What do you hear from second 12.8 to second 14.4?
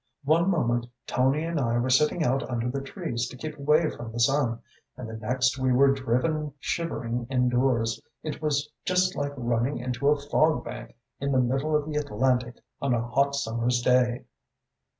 on a hot summer's day."